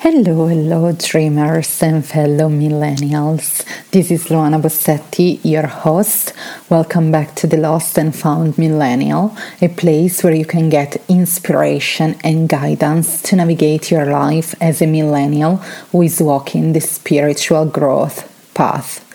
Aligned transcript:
Hello, 0.00 0.46
hello, 0.46 0.92
dreamers 0.92 1.82
and 1.82 2.06
fellow 2.06 2.48
millennials. 2.48 3.64
This 3.90 4.12
is 4.12 4.26
Luana 4.26 4.62
Bosetti, 4.62 5.40
your 5.42 5.66
host. 5.66 6.34
Welcome 6.70 7.10
back 7.10 7.34
to 7.34 7.48
the 7.48 7.56
Lost 7.56 7.98
and 7.98 8.14
Found 8.14 8.56
Millennial, 8.56 9.36
a 9.60 9.66
place 9.66 10.22
where 10.22 10.32
you 10.32 10.44
can 10.44 10.68
get 10.68 11.02
inspiration 11.08 12.14
and 12.22 12.48
guidance 12.48 13.20
to 13.22 13.34
navigate 13.34 13.90
your 13.90 14.06
life 14.06 14.54
as 14.60 14.80
a 14.80 14.86
millennial 14.86 15.56
who 15.90 16.02
is 16.02 16.22
walking 16.22 16.74
the 16.74 16.80
spiritual 16.80 17.64
growth 17.64 18.22
path. 18.54 19.07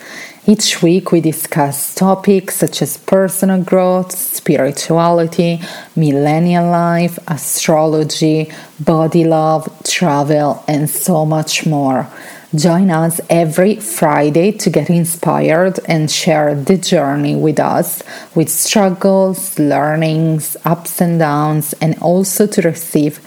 Each 0.46 0.82
week, 0.84 1.14
we 1.14 1.21
discuss 1.21 1.96
topics 1.96 2.57
such 2.57 2.82
as 2.82 2.98
personal 2.98 3.64
growth, 3.64 4.12
spirituality, 4.12 5.62
millennial 5.96 6.70
life, 6.70 7.18
astrology, 7.30 8.52
body 8.77 9.23
love, 9.23 9.71
travel, 9.86 10.62
and 10.68 10.90
so 10.90 11.26
much 11.26 11.66
more. 11.66 12.09
Join 12.54 12.91
us 12.91 13.21
every 13.30 13.77
Friday 13.77 14.52
to 14.52 14.70
get 14.70 14.90
inspired 14.90 15.80
and 15.88 16.12
share 16.12 16.54
the 16.54 16.77
journey 16.77 17.35
with 17.35 17.57
us 17.57 18.04
with 18.35 18.49
struggles, 18.49 19.57
learnings, 19.57 20.57
ups 20.66 20.99
and 20.99 21.20
downs, 21.20 21.73
and 21.80 21.98
also 21.99 22.48
to 22.48 22.62
receive 22.62 23.21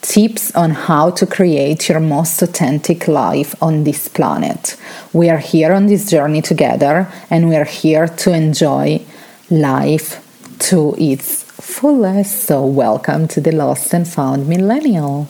tips 0.00 0.54
on 0.54 0.70
how 0.70 1.10
to 1.10 1.26
create 1.26 1.88
your 1.88 2.00
most 2.00 2.40
authentic 2.42 3.08
life 3.08 3.54
on 3.62 3.84
this 3.84 4.08
planet. 4.08 4.76
We 5.12 5.30
are 5.30 5.38
here 5.38 5.72
on 5.72 5.86
this 5.86 6.10
journey 6.10 6.42
together 6.42 7.12
and 7.30 7.48
we 7.48 7.56
are 7.56 7.64
here 7.64 8.08
to 8.08 8.32
enjoy 8.32 9.04
life 9.50 10.24
to 10.70 10.94
its 10.98 11.42
fullest. 11.42 12.44
So, 12.44 12.64
welcome 12.64 13.28
to 13.28 13.40
the 13.40 13.52
Lost 13.52 13.92
and 13.92 14.06
Found 14.08 14.48
Millennial. 14.48 15.28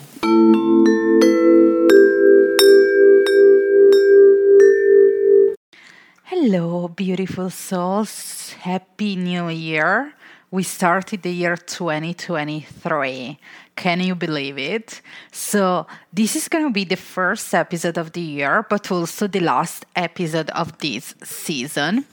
Hello, 6.23 6.87
beautiful 6.87 7.49
souls. 7.49 8.53
Happy 8.59 9.15
New 9.15 9.49
Year. 9.49 10.13
We 10.51 10.63
started 10.63 11.21
the 11.21 11.31
year 11.31 11.55
2023. 11.55 13.39
Can 13.75 13.99
you 13.99 14.15
believe 14.15 14.57
it? 14.57 15.01
So, 15.31 15.85
this 16.11 16.35
is 16.35 16.47
going 16.47 16.65
to 16.65 16.71
be 16.71 16.85
the 16.85 16.97
first 16.97 17.53
episode 17.53 17.99
of 17.99 18.13
the 18.13 18.21
year, 18.21 18.65
but 18.67 18.91
also 18.91 19.27
the 19.27 19.41
last 19.41 19.85
episode 19.95 20.49
of 20.49 20.75
this 20.79 21.13
season. 21.23 22.05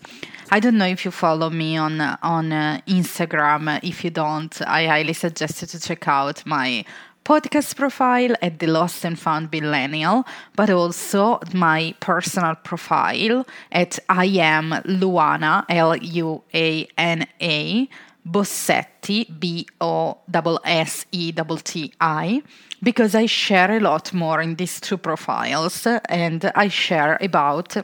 I 0.50 0.60
don't 0.60 0.76
know 0.76 0.86
if 0.86 1.06
you 1.06 1.12
follow 1.12 1.48
me 1.48 1.78
on 1.78 1.98
on 2.22 2.52
uh, 2.52 2.82
Instagram. 2.86 3.80
If 3.82 4.04
you 4.04 4.10
don't, 4.10 4.60
I 4.62 4.86
highly 4.86 5.14
suggest 5.14 5.62
you 5.62 5.68
to 5.68 5.80
check 5.80 6.06
out 6.06 6.44
my 6.44 6.84
podcast 7.24 7.74
profile 7.74 8.36
at 8.40 8.58
the 8.60 8.68
Lost 8.68 9.04
and 9.04 9.18
Found 9.18 9.50
Millennial, 9.50 10.24
but 10.54 10.70
also 10.70 11.40
my 11.52 11.94
personal 11.98 12.54
profile 12.54 13.44
at 13.72 13.98
I 14.08 14.26
am 14.26 14.70
Luana 14.84 15.64
L 15.68 15.96
U 15.96 16.42
A 16.54 16.86
N 16.96 17.26
A 17.40 17.88
Bosetti, 18.26 19.26
B 19.38 19.66
O 19.80 20.18
S 20.64 21.06
E 21.12 21.32
T 21.32 21.56
T 21.62 21.92
I, 22.00 22.42
because 22.82 23.14
I 23.14 23.26
share 23.26 23.76
a 23.76 23.80
lot 23.80 24.12
more 24.12 24.42
in 24.42 24.56
these 24.56 24.80
two 24.80 24.96
profiles 24.96 25.86
and 26.08 26.50
I 26.54 26.68
share 26.68 27.18
about 27.20 27.76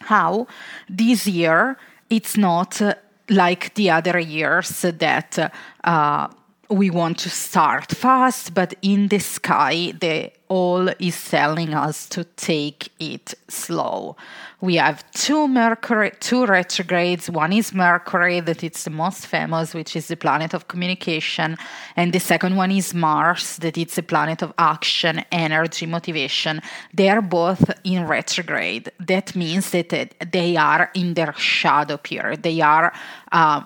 how 0.00 0.46
this 0.88 1.26
year 1.26 1.76
it's 2.08 2.36
not 2.36 2.80
like 3.28 3.74
the 3.74 3.90
other 3.90 4.18
years 4.18 4.82
that 4.82 5.52
uh, 5.82 6.28
we 6.70 6.90
want 6.90 7.18
to 7.18 7.30
start 7.30 7.90
fast, 7.90 8.54
but 8.54 8.74
in 8.82 9.08
the 9.08 9.18
sky, 9.18 9.92
the 10.00 10.30
all 10.48 10.88
is 10.98 11.30
telling 11.30 11.74
us 11.74 12.08
to 12.08 12.24
take 12.24 12.90
it 12.98 13.34
slow. 13.48 14.16
We 14.60 14.76
have 14.76 15.08
two 15.12 15.48
Mercury, 15.48 16.12
two 16.20 16.46
retrogrades. 16.46 17.28
One 17.28 17.52
is 17.52 17.74
Mercury, 17.74 18.40
that 18.40 18.64
it's 18.64 18.84
the 18.84 18.90
most 18.90 19.26
famous, 19.26 19.74
which 19.74 19.96
is 19.96 20.08
the 20.08 20.16
planet 20.16 20.54
of 20.54 20.68
communication, 20.68 21.56
and 21.96 22.12
the 22.12 22.20
second 22.20 22.56
one 22.56 22.70
is 22.70 22.94
Mars, 22.94 23.56
that 23.58 23.76
it's 23.76 23.98
a 23.98 24.02
planet 24.02 24.42
of 24.42 24.52
action, 24.58 25.24
energy, 25.30 25.86
motivation. 25.86 26.62
They 26.94 27.08
are 27.10 27.22
both 27.22 27.70
in 27.84 28.06
retrograde. 28.06 28.90
That 28.98 29.36
means 29.36 29.70
that 29.70 30.14
they 30.32 30.56
are 30.56 30.90
in 30.94 31.14
their 31.14 31.34
shadow 31.34 31.96
period. 31.96 32.42
They 32.42 32.60
are. 32.60 32.92
Uh, 33.32 33.62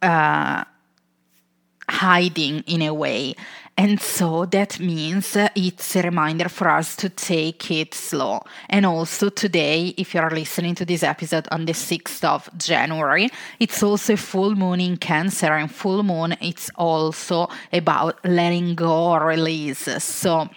uh, 0.00 0.64
hiding 1.88 2.60
in 2.66 2.82
a 2.82 2.94
way. 2.94 3.34
And 3.76 4.00
so 4.00 4.44
that 4.46 4.78
means 4.80 5.36
it's 5.54 5.96
a 5.96 6.02
reminder 6.02 6.48
for 6.48 6.68
us 6.68 6.94
to 6.96 7.08
take 7.08 7.70
it 7.70 7.94
slow. 7.94 8.42
And 8.68 8.84
also 8.84 9.30
today, 9.30 9.94
if 9.96 10.12
you're 10.12 10.30
listening 10.30 10.74
to 10.76 10.84
this 10.84 11.02
episode 11.02 11.48
on 11.50 11.64
the 11.64 11.72
6th 11.72 12.22
of 12.22 12.50
January, 12.58 13.30
it's 13.58 13.82
also 13.82 14.16
full 14.16 14.54
moon 14.54 14.80
in 14.80 14.98
Cancer. 14.98 15.52
And 15.54 15.72
full 15.72 16.02
moon, 16.02 16.36
it's 16.40 16.70
also 16.76 17.48
about 17.72 18.22
letting 18.24 18.74
go 18.74 19.12
or 19.12 19.26
release. 19.26 19.88
So 20.04 20.50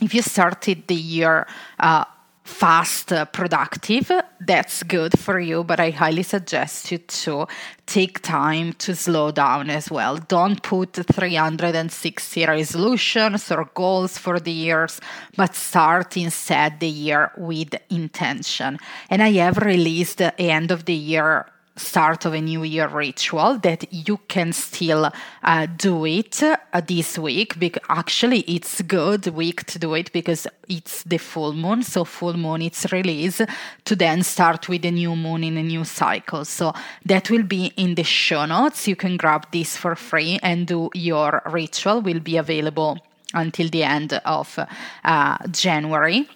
if 0.00 0.14
you 0.14 0.22
started 0.22 0.86
the 0.86 0.94
year, 0.94 1.46
uh, 1.78 2.04
fast, 2.48 3.12
uh, 3.12 3.24
productive, 3.26 4.10
that's 4.40 4.82
good 4.82 5.16
for 5.18 5.38
you. 5.38 5.62
But 5.62 5.78
I 5.78 5.90
highly 5.90 6.22
suggest 6.22 6.90
you 6.90 6.98
to 6.98 7.46
take 7.86 8.22
time 8.22 8.72
to 8.84 8.96
slow 8.96 9.30
down 9.30 9.70
as 9.70 9.90
well. 9.90 10.16
Don't 10.16 10.62
put 10.62 10.94
360 10.94 12.46
resolutions 12.46 13.52
or 13.52 13.70
goals 13.74 14.18
for 14.18 14.40
the 14.40 14.50
years, 14.50 15.00
but 15.36 15.54
start 15.54 16.16
instead 16.16 16.80
the 16.80 16.88
year 16.88 17.30
with 17.36 17.74
intention. 17.90 18.78
And 19.10 19.22
I 19.22 19.32
have 19.32 19.58
released 19.58 20.18
the 20.18 20.40
end 20.40 20.70
of 20.70 20.86
the 20.86 20.94
year 20.94 21.46
start 21.78 22.24
of 22.26 22.34
a 22.34 22.40
new 22.40 22.64
year 22.64 22.88
ritual 22.88 23.58
that 23.58 23.92
you 23.92 24.18
can 24.28 24.52
still 24.52 25.10
uh, 25.42 25.66
do 25.76 26.04
it 26.04 26.42
uh, 26.42 26.80
this 26.86 27.18
week 27.18 27.58
because 27.58 27.82
actually 27.88 28.40
it's 28.40 28.82
good 28.82 29.26
week 29.28 29.64
to 29.64 29.78
do 29.78 29.94
it 29.94 30.12
because 30.12 30.46
it's 30.68 31.02
the 31.04 31.18
full 31.18 31.52
moon. 31.52 31.82
So 31.82 32.04
full 32.04 32.34
moon 32.34 32.62
it's 32.62 32.92
release 32.92 33.40
to 33.84 33.96
then 33.96 34.22
start 34.22 34.68
with 34.68 34.82
the 34.82 34.90
new 34.90 35.16
moon 35.16 35.44
in 35.44 35.56
a 35.56 35.62
new 35.62 35.84
cycle. 35.84 36.44
So 36.44 36.72
that 37.04 37.30
will 37.30 37.44
be 37.44 37.72
in 37.76 37.94
the 37.94 38.04
show 38.04 38.44
notes. 38.44 38.86
You 38.88 38.96
can 38.96 39.16
grab 39.16 39.46
this 39.52 39.76
for 39.76 39.94
free 39.94 40.38
and 40.42 40.66
do 40.66 40.90
your 40.94 41.42
ritual. 41.46 42.02
Will 42.02 42.20
be 42.20 42.36
available 42.36 42.98
until 43.34 43.68
the 43.68 43.82
end 43.82 44.14
of 44.24 44.58
uh, 45.04 45.36
january 45.50 46.26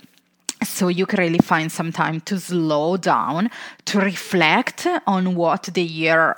so 0.64 0.88
you 0.88 1.06
can 1.06 1.18
really 1.18 1.38
find 1.38 1.70
some 1.70 1.92
time 1.92 2.20
to 2.22 2.38
slow 2.38 2.96
down, 2.96 3.50
to 3.86 3.98
reflect 3.98 4.86
on 5.06 5.34
what 5.34 5.64
the 5.74 5.82
year 5.82 6.36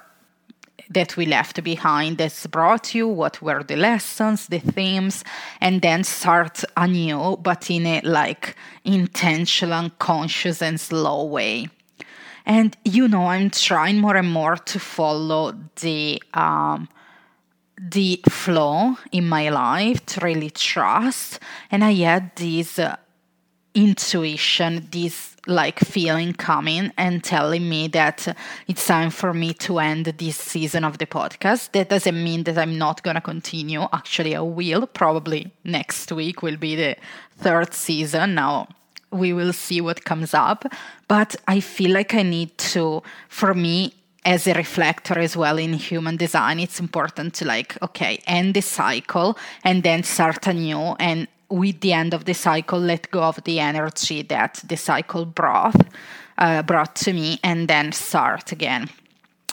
that 0.91 1.17
we 1.17 1.27
left 1.27 1.63
behind 1.63 2.21
has 2.21 2.47
brought 2.47 2.95
you, 2.95 3.09
what 3.09 3.41
were 3.43 3.63
the 3.63 3.77
lessons, 3.77 4.49
the 4.49 4.59
themes, 4.59 5.25
and 5.61 5.83
then 5.83 6.05
start 6.05 6.65
anew, 6.77 7.37
but 7.43 7.71
in 7.71 7.87
a 7.87 8.01
like 8.03 8.57
intentional, 8.85 9.91
conscious, 9.99 10.63
and 10.63 10.81
slow 10.81 11.25
way. 11.25 11.69
And 12.47 12.77
you 12.85 13.09
know, 13.09 13.27
I'm 13.27 13.51
trying 13.51 13.99
more 13.99 14.17
and 14.17 14.31
more 14.31 14.57
to 14.57 14.79
follow 14.79 15.55
the 15.81 16.23
um, 16.35 16.89
the 17.81 18.21
flow 18.29 18.97
in 19.11 19.27
my 19.27 19.49
life, 19.49 20.05
to 20.07 20.21
really 20.21 20.51
trust. 20.51 21.41
And 21.71 21.83
I 21.83 21.93
had 21.95 22.37
this. 22.37 22.79
Uh, 22.79 22.97
intuition, 23.75 24.89
this 24.91 25.37
like 25.47 25.79
feeling 25.81 26.33
coming 26.33 26.91
and 26.97 27.23
telling 27.23 27.69
me 27.69 27.89
that 27.89 28.35
it's 28.67 28.87
time 28.87 29.11
for 29.11 29.35
me 29.35 29.53
to 29.53 29.79
end 29.79 30.07
this 30.07 30.37
season 30.37 30.85
of 30.85 30.99
the 30.99 31.07
podcast. 31.07 31.73
That 31.73 31.91
doesn't 31.91 32.23
mean 32.23 32.45
that 32.45 32.57
I'm 32.57 32.79
not 32.79 33.03
going 33.03 33.17
to 33.17 33.21
continue. 33.21 33.83
Actually, 33.93 34.37
I 34.37 34.41
will. 34.41 34.87
Probably 34.87 35.53
next 35.65 36.11
week 36.13 36.43
will 36.43 36.57
be 36.57 36.77
the 36.77 36.97
third 37.37 37.75
season. 37.75 38.35
Now, 38.35 38.69
we 39.11 39.33
will 39.33 39.53
see 39.53 39.81
what 39.81 40.05
comes 40.05 40.35
up. 40.35 40.65
But 41.09 41.37
I 41.47 41.61
feel 41.61 41.93
like 41.93 42.15
I 42.15 42.23
need 42.23 42.57
to, 42.59 43.03
for 43.29 43.55
me, 43.55 43.95
as 44.25 44.47
a 44.47 44.55
reflector 44.55 45.19
as 45.19 45.37
well 45.37 45.59
in 45.59 45.75
human 45.75 46.17
design, 46.17 46.59
it's 46.59 46.81
important 46.81 47.35
to 47.35 47.45
like, 47.45 47.81
okay, 47.83 48.19
end 48.27 48.55
the 48.55 48.63
cycle 48.63 49.37
and 49.63 49.83
then 49.83 50.03
start 50.03 50.47
anew 50.47 50.97
and 50.99 51.29
with 51.55 51.81
the 51.81 51.93
end 51.93 52.13
of 52.15 52.25
the 52.25 52.35
cycle, 52.35 52.81
let 52.81 53.11
go 53.11 53.23
of 53.23 53.43
the 53.45 53.61
energy 53.61 54.23
that 54.23 54.61
the 54.67 54.77
cycle 54.77 55.25
brought, 55.25 55.81
uh, 56.37 56.63
brought 56.63 56.97
to 56.97 57.13
me, 57.13 57.39
and 57.43 57.69
then 57.69 57.93
start 57.93 58.53
again. 58.53 58.91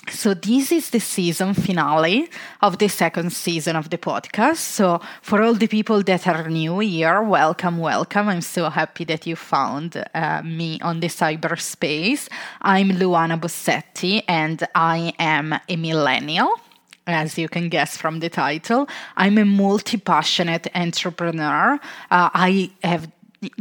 So, 0.09 0.33
this 0.33 0.71
is 0.71 0.89
the 0.89 0.99
season 0.99 1.53
finale 1.53 2.27
of 2.61 2.79
the 2.79 2.89
second 2.89 3.31
season 3.31 3.75
of 3.75 3.91
the 3.91 3.99
podcast. 3.99 4.57
So, 4.57 4.99
for 5.21 5.43
all 5.43 5.53
the 5.53 5.67
people 5.67 6.01
that 6.03 6.27
are 6.27 6.49
new 6.49 6.79
here, 6.79 7.21
welcome, 7.21 7.77
welcome. 7.77 8.27
I'm 8.27 8.41
so 8.41 8.69
happy 8.69 9.05
that 9.05 9.27
you 9.27 9.35
found 9.35 10.03
uh, 10.15 10.41
me 10.43 10.81
on 10.81 11.01
the 11.01 11.07
cyberspace. 11.07 12.27
I'm 12.61 12.89
Luana 12.89 13.39
Bosetti 13.39 14.23
and 14.27 14.67
I 14.73 15.13
am 15.19 15.53
a 15.69 15.75
millennial 15.75 16.59
as 17.07 17.37
you 17.37 17.49
can 17.49 17.69
guess 17.69 17.97
from 17.97 18.19
the 18.19 18.29
title. 18.29 18.87
I'm 19.17 19.37
a 19.37 19.45
multi 19.45 19.97
passionate 19.97 20.67
entrepreneur. 20.75 21.79
Uh, 22.09 22.29
I 22.33 22.71
have 22.83 23.11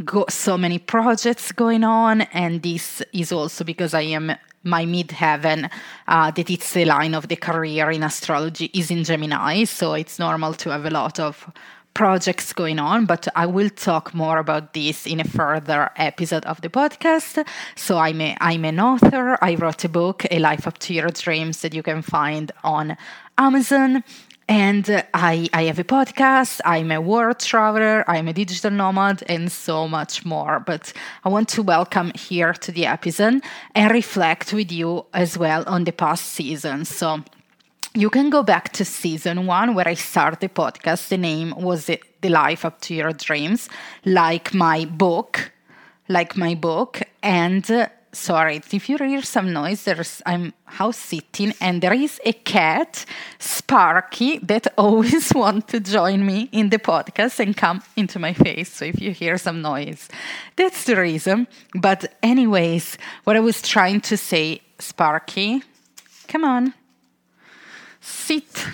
go, 0.05 0.25
so 0.29 0.57
many 0.57 0.79
projects 0.79 1.51
going 1.51 1.83
on, 1.83 2.21
and 2.21 2.61
this 2.61 3.01
is 3.13 3.31
also 3.31 3.63
because 3.63 3.93
I 3.93 4.01
am 4.01 4.31
my 4.63 4.85
midheaven 4.85 5.71
uh, 6.07 6.31
that 6.31 6.49
it's 6.49 6.73
the 6.73 6.85
line 6.85 7.15
of 7.15 7.27
the 7.27 7.35
career 7.35 7.89
in 7.89 8.03
astrology 8.03 8.69
is 8.73 8.91
in 8.91 9.03
Gemini, 9.03 9.63
so 9.63 9.93
it's 9.93 10.19
normal 10.19 10.53
to 10.53 10.69
have 10.69 10.85
a 10.85 10.91
lot 10.91 11.19
of 11.19 11.51
projects 11.93 12.53
going 12.53 12.79
on, 12.79 13.05
but 13.05 13.27
I 13.35 13.45
will 13.45 13.69
talk 13.69 14.13
more 14.13 14.37
about 14.37 14.73
this 14.73 15.05
in 15.05 15.19
a 15.19 15.23
further 15.23 15.91
episode 15.95 16.45
of 16.45 16.61
the 16.61 16.69
podcast. 16.69 17.45
So 17.75 17.97
I'm 17.97 18.21
a, 18.21 18.37
I'm 18.39 18.65
an 18.65 18.79
author. 18.79 19.37
I 19.41 19.55
wrote 19.55 19.83
a 19.83 19.89
book, 19.89 20.25
A 20.31 20.39
Life 20.39 20.67
Up 20.67 20.77
to 20.79 20.93
Your 20.93 21.09
Dreams, 21.09 21.61
that 21.61 21.73
you 21.73 21.83
can 21.83 22.01
find 22.01 22.51
on 22.63 22.97
Amazon. 23.37 24.03
And 24.47 25.05
I, 25.13 25.47
I 25.53 25.63
have 25.63 25.79
a 25.79 25.85
podcast, 25.85 26.59
I'm 26.65 26.91
a 26.91 26.99
world 26.99 27.39
traveler, 27.39 28.03
I'm 28.09 28.27
a 28.27 28.33
digital 28.33 28.71
nomad, 28.71 29.23
and 29.27 29.49
so 29.49 29.87
much 29.87 30.25
more. 30.25 30.59
But 30.59 30.91
I 31.23 31.29
want 31.29 31.47
to 31.49 31.63
welcome 31.63 32.11
here 32.15 32.51
to 32.53 32.71
the 32.71 32.85
episode 32.85 33.41
and 33.75 33.91
reflect 33.93 34.51
with 34.51 34.69
you 34.69 35.05
as 35.13 35.37
well 35.37 35.63
on 35.67 35.85
the 35.85 35.93
past 35.93 36.25
season. 36.25 36.83
So 36.83 37.23
you 37.93 38.09
can 38.09 38.29
go 38.29 38.43
back 38.43 38.71
to 38.73 38.85
season 38.85 39.45
one 39.45 39.75
where 39.75 39.87
I 39.87 39.95
started 39.95 40.39
the 40.39 40.49
podcast. 40.49 41.09
The 41.09 41.17
name 41.17 41.53
was 41.57 41.85
The 41.85 42.29
Life 42.29 42.63
Up 42.63 42.79
to 42.81 42.93
Your 42.93 43.11
Dreams, 43.11 43.69
like 44.05 44.53
my 44.53 44.85
book, 44.85 45.51
like 46.07 46.37
my 46.37 46.55
book. 46.55 47.01
And 47.21 47.69
uh, 47.69 47.87
sorry 48.13 48.57
if 48.57 48.89
you 48.89 48.97
hear 48.97 49.21
some 49.21 49.53
noise 49.53 49.85
there's 49.85 50.21
i'm 50.25 50.53
house 50.65 50.97
sitting 50.97 51.53
and 51.61 51.81
there 51.81 51.93
is 51.93 52.19
a 52.25 52.33
cat 52.33 53.05
sparky 53.39 54.37
that 54.39 54.67
always 54.77 55.33
want 55.33 55.65
to 55.69 55.79
join 55.79 56.25
me 56.25 56.49
in 56.51 56.69
the 56.71 56.77
podcast 56.77 57.39
and 57.39 57.55
come 57.55 57.81
into 57.95 58.19
my 58.19 58.33
face 58.33 58.69
so 58.69 58.83
if 58.83 58.99
you 58.99 59.11
hear 59.11 59.37
some 59.37 59.61
noise 59.61 60.09
that's 60.57 60.83
the 60.83 60.95
reason 60.97 61.47
but 61.75 62.13
anyways 62.21 62.97
what 63.23 63.37
i 63.37 63.39
was 63.39 63.61
trying 63.61 64.01
to 64.01 64.17
say 64.17 64.59
sparky 64.77 65.63
come 66.27 66.43
on 66.43 66.73
sit 68.01 68.67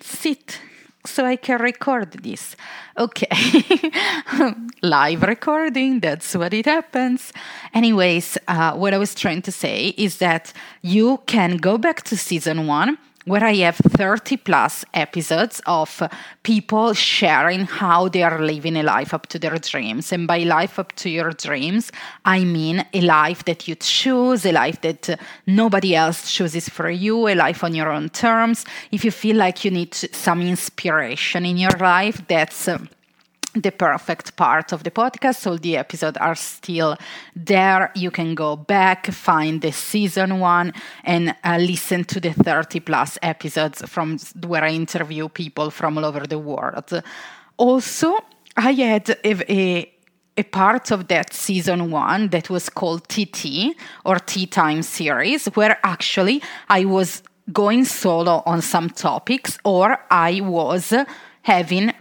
sit 0.00 0.60
so 1.04 1.24
I 1.24 1.36
can 1.36 1.60
record 1.60 2.12
this. 2.22 2.56
Okay, 2.98 3.28
live 4.82 5.22
recording, 5.22 6.00
that's 6.00 6.34
what 6.34 6.52
it 6.52 6.66
happens. 6.66 7.32
Anyways, 7.72 8.36
uh, 8.48 8.72
what 8.74 8.94
I 8.94 8.98
was 8.98 9.14
trying 9.14 9.42
to 9.42 9.52
say 9.52 9.94
is 9.96 10.18
that 10.18 10.52
you 10.82 11.22
can 11.26 11.56
go 11.56 11.78
back 11.78 12.02
to 12.04 12.16
season 12.16 12.66
one 12.66 12.98
where 13.24 13.44
I 13.44 13.54
have 13.56 13.76
30 13.76 14.38
plus 14.38 14.84
episodes 14.94 15.60
of 15.66 16.02
people 16.42 16.94
sharing 16.94 17.66
how 17.66 18.08
they 18.08 18.22
are 18.22 18.40
living 18.40 18.76
a 18.76 18.82
life 18.82 19.12
up 19.12 19.26
to 19.28 19.38
their 19.38 19.58
dreams. 19.58 20.12
And 20.12 20.26
by 20.26 20.38
life 20.38 20.78
up 20.78 20.92
to 20.96 21.10
your 21.10 21.32
dreams, 21.32 21.92
I 22.24 22.44
mean 22.44 22.84
a 22.94 23.00
life 23.00 23.44
that 23.44 23.68
you 23.68 23.74
choose, 23.74 24.46
a 24.46 24.52
life 24.52 24.80
that 24.80 25.10
uh, 25.10 25.16
nobody 25.46 25.94
else 25.94 26.32
chooses 26.32 26.68
for 26.68 26.88
you, 26.90 27.28
a 27.28 27.34
life 27.34 27.62
on 27.62 27.74
your 27.74 27.90
own 27.90 28.08
terms. 28.08 28.64
If 28.90 29.04
you 29.04 29.10
feel 29.10 29.36
like 29.36 29.64
you 29.64 29.70
need 29.70 29.94
some 29.94 30.40
inspiration 30.40 31.44
in 31.44 31.58
your 31.58 31.76
life, 31.78 32.22
that's 32.28 32.68
um, 32.68 32.88
the 33.54 33.72
perfect 33.72 34.36
part 34.36 34.72
of 34.72 34.84
the 34.84 34.90
podcast. 34.90 35.46
All 35.46 35.56
the 35.56 35.76
episodes 35.76 36.16
are 36.18 36.34
still 36.34 36.96
there. 37.34 37.90
You 37.94 38.10
can 38.10 38.34
go 38.34 38.56
back, 38.56 39.06
find 39.06 39.60
the 39.60 39.72
season 39.72 40.40
one, 40.40 40.72
and 41.04 41.34
uh, 41.44 41.56
listen 41.58 42.04
to 42.04 42.20
the 42.20 42.32
30 42.32 42.80
plus 42.80 43.18
episodes 43.22 43.82
from 43.86 44.18
where 44.46 44.64
I 44.64 44.70
interview 44.70 45.28
people 45.28 45.70
from 45.70 45.98
all 45.98 46.04
over 46.04 46.26
the 46.26 46.38
world. 46.38 47.02
Also, 47.56 48.18
I 48.56 48.72
had 48.72 49.10
a, 49.24 49.52
a 49.52 49.92
a 50.38 50.44
part 50.44 50.92
of 50.92 51.08
that 51.08 51.34
season 51.34 51.90
one 51.90 52.28
that 52.28 52.48
was 52.48 52.68
called 52.68 53.08
TT 53.08 53.74
or 54.04 54.20
Tea 54.20 54.46
Time 54.46 54.82
series, 54.82 55.46
where 55.46 55.76
actually 55.82 56.40
I 56.68 56.84
was 56.84 57.24
going 57.52 57.84
solo 57.84 58.44
on 58.46 58.62
some 58.62 58.88
topics 58.88 59.58
or 59.64 59.98
I 60.10 60.40
was 60.40 60.94
having 61.42 61.92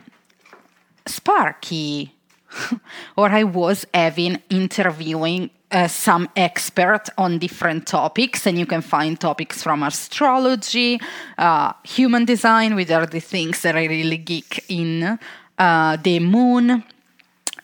Sparky. 1.08 2.14
or 3.18 3.30
I 3.30 3.44
was 3.44 3.86
having 3.94 4.42
interviewing 4.50 5.50
uh, 5.72 5.88
some 5.88 6.30
expert 6.36 7.10
on 7.18 7.40
different 7.40 7.86
topics, 7.88 8.48
and 8.48 8.58
you 8.58 8.66
can 8.66 8.82
find 8.82 9.20
topics 9.20 9.62
from 9.62 9.84
astrology, 9.84 11.00
uh, 11.38 11.74
human 11.84 12.26
design, 12.26 12.76
which 12.76 12.90
are 12.90 13.06
the 13.06 13.20
things 13.20 13.62
that 13.62 13.76
I 13.76 13.86
really 13.86 14.18
geek 14.18 14.64
in, 14.70 15.20
uh, 15.58 15.98
the 15.98 16.20
moon, 16.20 16.84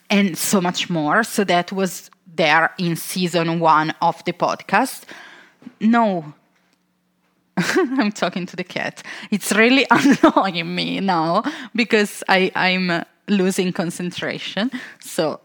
and 0.10 0.38
so 0.38 0.60
much 0.60 0.90
more. 0.90 1.24
So 1.24 1.44
that 1.45 1.72
was 1.72 2.12
there 2.36 2.74
in 2.78 2.95
season 2.95 3.60
one 3.60 3.94
of 4.01 4.24
the 4.25 4.34
podcast. 4.34 5.04
No, 5.80 6.34
I'm 7.57 8.12
talking 8.12 8.45
to 8.48 8.56
the 8.56 8.63
cat. 8.63 9.04
It's 9.31 9.51
really 9.54 9.86
annoying 9.92 10.74
me 10.75 11.00
now 11.00 11.44
because 11.75 12.24
I, 12.28 12.51
I'm 12.56 13.06
losing 13.28 13.72
concentration. 13.74 14.72
So 15.00 15.40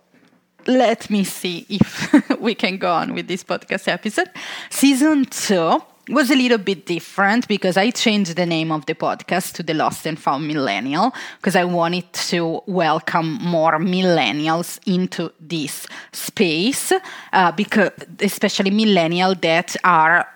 let 0.66 1.08
me 1.10 1.24
see 1.24 1.66
if 1.68 2.40
we 2.40 2.54
can 2.54 2.76
go 2.76 2.92
on 2.92 3.14
with 3.14 3.28
this 3.28 3.44
podcast 3.44 3.88
episode. 3.88 4.30
Season 4.70 5.24
two 5.24 5.82
was 6.08 6.30
a 6.30 6.34
little 6.34 6.58
bit 6.58 6.86
different 6.86 7.46
because 7.48 7.76
I 7.76 7.90
changed 7.90 8.36
the 8.36 8.46
name 8.46 8.72
of 8.72 8.86
the 8.86 8.94
podcast 8.94 9.54
to 9.54 9.62
the 9.62 9.74
Lost 9.74 10.06
and 10.06 10.18
Found 10.18 10.46
Millennial 10.46 11.12
because 11.36 11.54
I 11.54 11.64
wanted 11.64 12.10
to 12.12 12.62
welcome 12.66 13.38
more 13.42 13.78
millennials 13.78 14.78
into 14.86 15.32
this 15.40 15.86
space, 16.12 16.92
uh, 17.32 17.52
because 17.52 17.92
especially 18.20 18.70
millennials 18.70 19.40
that 19.42 19.76
are 19.84 20.26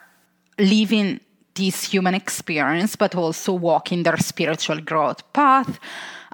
living 0.58 1.20
this 1.54 1.84
human 1.84 2.14
experience 2.14 2.96
but 2.96 3.14
also 3.14 3.52
walking 3.52 4.02
their 4.04 4.16
spiritual 4.16 4.80
growth 4.80 5.32
path 5.32 5.78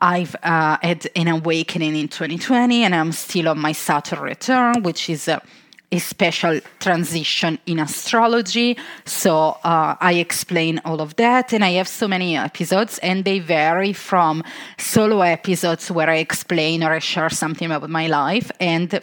I've 0.00 0.36
uh, 0.42 0.78
had 0.82 1.08
an 1.16 1.28
awakening 1.28 1.96
in 1.96 2.08
2020 2.08 2.84
and 2.84 2.94
I'm 2.94 3.12
still 3.12 3.48
on 3.48 3.58
my 3.58 3.72
Saturn 3.72 4.20
return, 4.20 4.82
which 4.82 5.10
is 5.10 5.28
a, 5.28 5.42
a 5.90 5.98
special 5.98 6.60
transition 6.80 7.58
in 7.66 7.78
astrology. 7.78 8.76
So 9.04 9.58
uh, 9.64 9.96
I 10.00 10.14
explain 10.14 10.80
all 10.84 11.00
of 11.00 11.16
that, 11.16 11.52
and 11.52 11.64
I 11.64 11.70
have 11.72 11.88
so 11.88 12.06
many 12.06 12.36
episodes, 12.36 12.98
and 12.98 13.24
they 13.24 13.38
vary 13.38 13.92
from 13.92 14.44
solo 14.78 15.20
episodes 15.20 15.90
where 15.90 16.10
I 16.10 16.16
explain 16.16 16.84
or 16.84 16.92
I 16.92 16.98
share 16.98 17.30
something 17.30 17.70
about 17.70 17.90
my 17.90 18.06
life 18.06 18.50
and 18.60 19.00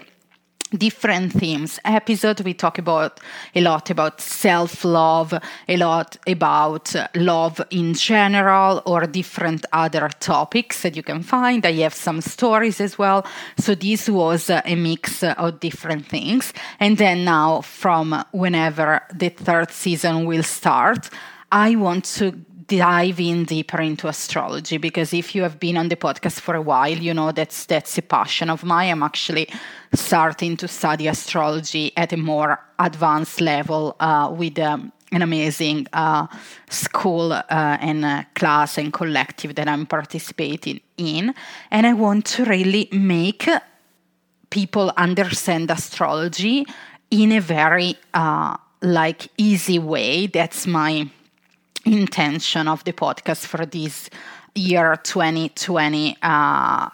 different 0.72 1.32
themes. 1.34 1.80
Episode 1.86 2.42
we 2.42 2.54
talk 2.54 2.78
about 2.78 3.20
a 3.54 3.62
lot 3.62 3.90
about 3.90 4.20
self-love 4.20 5.34
a 5.68 5.78
lot 5.78 6.18
about 6.28 6.94
love 7.16 7.62
in 7.70 7.94
general 7.94 8.82
or 8.86 9.06
different 9.06 9.66
other 9.72 10.10
topics 10.20 10.82
that 10.82 10.96
you 10.96 11.04
can 11.04 11.22
find. 11.22 11.66
I 11.66 11.72
have 11.74 11.94
some 11.94 12.22
stories 12.22 12.82
as 12.82 12.98
well. 12.98 13.26
So 13.58 13.76
this 13.76 14.10
was 14.10 14.50
a 14.50 14.76
mix 14.76 15.24
of 15.24 15.60
different 15.60 16.08
things. 16.08 16.54
And 16.80 16.98
then 16.98 17.26
now 17.26 17.62
from 17.62 18.24
whenever 18.32 19.02
the 19.14 19.30
third 19.30 19.72
season 19.72 20.26
will 20.26 20.44
start 20.44 21.10
i 21.52 21.76
want 21.76 22.06
to 22.06 22.32
dive 22.68 23.20
in 23.20 23.46
deeper 23.46 23.82
into 23.82 24.08
astrology 24.08 24.78
because 24.78 25.14
if 25.14 25.36
you 25.36 25.44
have 25.44 25.60
been 25.60 25.78
on 25.78 25.90
the 25.90 25.96
podcast 25.96 26.40
for 26.40 26.56
a 26.56 26.62
while, 26.62 26.98
you 26.98 27.14
know 27.14 27.32
that's 27.32 27.66
that's 27.66 27.98
a 27.98 28.02
passion 28.02 28.50
of 28.50 28.64
mine. 28.64 28.92
I'm 28.92 29.04
actually 29.04 29.50
starting 29.96 30.58
to 30.58 30.68
study 30.68 31.08
astrology 31.08 31.92
at 31.98 32.14
a 32.14 32.18
more 32.18 32.60
advanced 32.80 33.42
level 33.42 33.96
uh, 34.00 34.34
with 34.36 34.60
um, 34.60 34.92
an 35.12 35.22
amazing 35.22 35.88
uh, 35.94 36.28
school 36.70 37.32
uh, 37.32 37.44
and 37.50 38.04
uh, 38.04 38.24
class 38.36 38.78
and 38.78 38.92
collective 38.92 39.56
that 39.56 39.68
I'm 39.68 39.86
participating 39.86 40.82
in, 40.98 41.34
and 41.72 41.88
I 41.88 41.94
want 41.94 42.26
to 42.26 42.46
really 42.46 42.90
make 42.92 43.48
people 44.50 44.92
understand 44.98 45.72
astrology 45.72 46.66
in 47.12 47.32
a 47.32 47.42
very 47.42 47.96
uh, 48.14 48.58
like 48.82 49.30
easy 49.38 49.80
way. 49.80 50.28
That's 50.28 50.68
my 50.68 51.10
intention 51.86 52.68
of 52.68 52.84
the 52.84 52.94
podcast 52.94 53.46
for 53.46 53.66
this 53.66 54.10
year 54.56 54.98
2023 55.04 56.16
uh, 56.22 56.90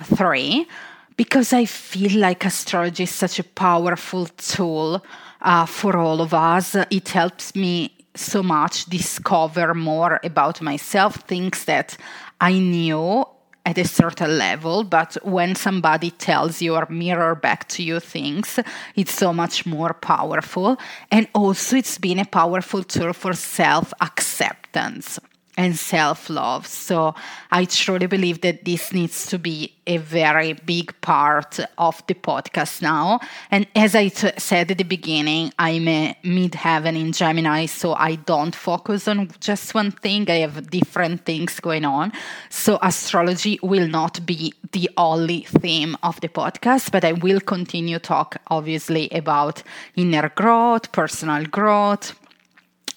because 1.18 1.54
I 1.54 1.66
feel 1.66 2.20
like 2.20 2.46
astrology 2.46 3.04
is 3.04 3.12
such 3.12 3.40
a 3.40 3.44
powerful 3.44 4.26
tool 4.26 5.04
uh, 5.42 5.66
for 5.66 5.98
all 5.98 6.22
of 6.22 6.34
us. 6.34 6.76
It 6.90 7.10
helps 7.10 7.56
me 7.56 7.92
so 8.16 8.44
much 8.44 8.86
discover 8.86 9.74
more 9.74 10.20
about 10.24 10.62
myself, 10.62 11.16
things 11.28 11.66
that 11.66 11.98
I 12.40 12.60
knew 12.60 13.26
at 13.66 13.78
a 13.78 13.86
certain 13.86 14.38
level, 14.38 14.84
but 14.84 15.18
when 15.24 15.56
somebody 15.56 16.10
tells 16.12 16.62
you 16.62 16.76
or 16.76 16.88
mirror 16.90 17.36
back 17.36 17.68
to 17.70 17.84
you 17.84 18.00
things, 18.00 18.60
it's 18.96 19.14
so 19.14 19.32
much 19.32 19.66
more 19.68 19.94
powerful. 19.94 20.78
And 21.12 21.28
also, 21.36 21.78
it's 21.78 22.00
been 22.00 22.18
a 22.20 22.26
powerful 22.26 22.84
tool 22.84 23.14
for 23.14 23.34
self 23.34 23.94
acceptance 24.02 25.20
and 25.62 25.76
self 25.76 26.30
love. 26.30 26.66
So 26.66 27.14
I 27.52 27.66
truly 27.66 28.08
believe 28.08 28.42
that 28.42 28.66
this 28.66 28.92
needs 28.92 29.28
to 29.28 29.38
be 29.38 29.74
a 29.86 29.98
very 29.98 30.54
big 30.54 31.00
part 31.02 31.60
of 31.78 32.04
the 32.08 32.14
podcast 32.14 32.82
now. 32.82 33.20
And 33.52 33.68
as 33.76 33.96
I 33.96 34.08
t- 34.08 34.32
said 34.38 34.72
at 34.72 34.78
the 34.78 34.84
beginning, 34.84 35.52
I'm 35.60 35.88
a 35.88 36.16
midheaven 36.24 36.96
in 37.00 37.12
Gemini, 37.12 37.66
so 37.68 37.94
I 37.94 38.16
don't 38.16 38.56
focus 38.56 39.08
on 39.08 39.30
just 39.40 39.74
one 39.74 39.92
thing. 39.92 40.30
I 40.30 40.40
have 40.46 40.70
different 40.70 41.26
things 41.26 41.60
going 41.60 41.86
on. 41.86 42.12
So 42.50 42.80
astrology 42.82 43.60
will 43.62 43.88
not 43.88 44.26
be 44.26 44.54
the 44.72 44.90
only 44.98 45.42
theme 45.42 45.96
of 46.04 46.20
the 46.22 46.30
podcast, 46.30 46.92
but 46.92 47.04
I 47.04 47.14
will 47.14 47.40
continue 47.40 48.00
talk 48.00 48.38
obviously 48.48 49.10
about 49.12 49.62
inner 49.96 50.30
growth, 50.30 50.92
personal 50.92 51.46
growth, 51.46 52.16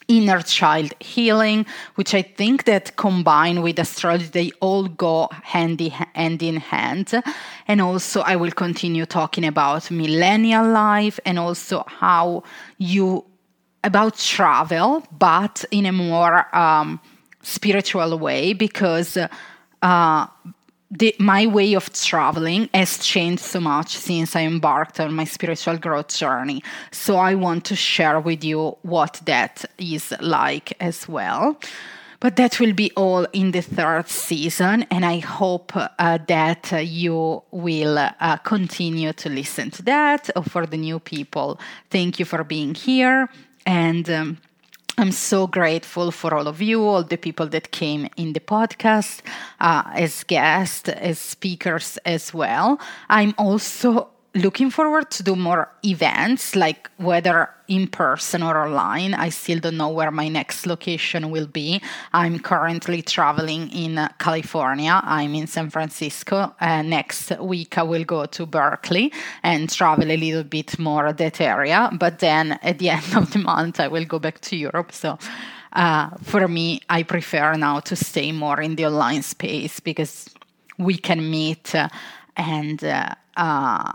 inner 0.08 0.42
child 0.42 0.92
healing, 1.00 1.66
which 1.94 2.14
I 2.14 2.22
think 2.22 2.64
that 2.64 2.96
combined 2.96 3.62
with 3.62 3.78
astrology, 3.78 4.26
they 4.26 4.50
all 4.60 4.88
go 4.88 5.28
hand 5.42 5.80
in, 5.80 5.90
hand 5.90 6.42
in 6.42 6.56
hand. 6.56 7.22
And 7.66 7.80
also, 7.80 8.20
I 8.20 8.36
will 8.36 8.52
continue 8.52 9.06
talking 9.06 9.44
about 9.44 9.90
millennial 9.90 10.68
life 10.68 11.18
and 11.24 11.38
also 11.38 11.84
how 11.86 12.42
you 12.78 13.24
about 13.82 14.16
travel, 14.16 15.04
but 15.18 15.64
in 15.70 15.84
a 15.86 15.92
more 15.92 16.54
um, 16.56 17.00
spiritual 17.42 18.18
way, 18.18 18.54
because 18.54 19.18
uh, 19.82 20.26
the, 20.90 21.14
my 21.18 21.46
way 21.46 21.74
of 21.74 21.92
traveling 21.92 22.68
has 22.72 22.98
changed 22.98 23.42
so 23.42 23.60
much 23.60 23.96
since 23.96 24.36
I 24.36 24.42
embarked 24.42 25.00
on 25.00 25.14
my 25.14 25.24
spiritual 25.24 25.76
growth 25.78 26.08
journey. 26.08 26.62
So 26.90 27.16
I 27.16 27.34
want 27.34 27.64
to 27.66 27.76
share 27.76 28.20
with 28.20 28.44
you 28.44 28.76
what 28.82 29.20
that 29.24 29.64
is 29.78 30.12
like 30.20 30.76
as 30.80 31.08
well. 31.08 31.58
But 32.20 32.36
that 32.36 32.58
will 32.58 32.72
be 32.72 32.90
all 32.96 33.26
in 33.34 33.50
the 33.50 33.60
third 33.60 34.08
season, 34.08 34.86
and 34.90 35.04
I 35.04 35.18
hope 35.18 35.72
uh, 35.76 36.18
that 36.26 36.72
uh, 36.72 36.76
you 36.78 37.42
will 37.50 37.98
uh, 37.98 38.36
continue 38.38 39.12
to 39.12 39.28
listen 39.28 39.70
to 39.72 39.82
that. 39.82 40.30
For 40.48 40.64
the 40.64 40.78
new 40.78 41.00
people, 41.00 41.60
thank 41.90 42.18
you 42.18 42.24
for 42.24 42.42
being 42.42 42.74
here. 42.74 43.28
And 43.66 44.08
um, 44.08 44.38
I'm 44.96 45.10
so 45.10 45.48
grateful 45.48 46.12
for 46.12 46.34
all 46.34 46.46
of 46.46 46.62
you, 46.62 46.84
all 46.84 47.02
the 47.02 47.16
people 47.16 47.46
that 47.48 47.72
came 47.72 48.08
in 48.16 48.32
the 48.32 48.40
podcast 48.40 49.22
uh, 49.58 49.82
as 49.94 50.22
guests, 50.22 50.88
as 50.88 51.18
speakers 51.18 51.98
as 52.04 52.32
well. 52.32 52.78
I'm 53.08 53.34
also 53.36 54.13
looking 54.34 54.68
forward 54.68 55.10
to 55.12 55.22
do 55.22 55.36
more 55.36 55.70
events, 55.84 56.56
like 56.56 56.90
whether 56.96 57.50
in 57.68 57.86
person 57.86 58.42
or 58.42 58.56
online. 58.58 59.14
I 59.14 59.28
still 59.28 59.60
don't 59.60 59.76
know 59.76 59.88
where 59.88 60.10
my 60.10 60.28
next 60.28 60.66
location 60.66 61.30
will 61.30 61.46
be. 61.46 61.80
I'm 62.12 62.38
currently 62.38 63.00
traveling 63.02 63.70
in 63.70 63.96
uh, 63.96 64.08
California. 64.18 65.00
I'm 65.02 65.34
in 65.34 65.46
San 65.46 65.70
Francisco. 65.70 66.54
Uh, 66.60 66.82
next 66.82 67.30
week, 67.38 67.78
I 67.78 67.82
will 67.84 68.04
go 68.04 68.26
to 68.26 68.46
Berkeley 68.46 69.12
and 69.42 69.70
travel 69.70 70.10
a 70.10 70.16
little 70.16 70.44
bit 70.44 70.78
more 70.78 71.12
that 71.12 71.40
area. 71.40 71.90
But 71.92 72.18
then 72.18 72.58
at 72.62 72.78
the 72.78 72.90
end 72.98 73.16
of 73.16 73.32
the 73.32 73.38
month, 73.38 73.80
I 73.80 73.88
will 73.88 74.04
go 74.04 74.18
back 74.18 74.40
to 74.42 74.56
Europe. 74.56 74.92
So 74.92 75.18
uh, 75.74 76.10
for 76.22 76.48
me, 76.48 76.80
I 76.90 77.02
prefer 77.04 77.54
now 77.54 77.80
to 77.80 77.96
stay 77.96 78.32
more 78.32 78.60
in 78.60 78.76
the 78.76 78.86
online 78.86 79.22
space 79.22 79.80
because 79.80 80.28
we 80.76 80.96
can 80.96 81.30
meet 81.30 81.74
uh, 81.74 81.88
and 82.36 82.82
uh, 82.82 83.14
uh, 83.36 83.92